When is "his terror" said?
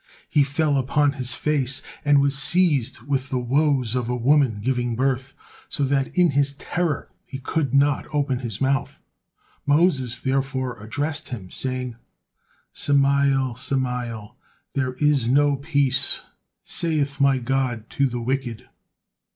6.31-7.09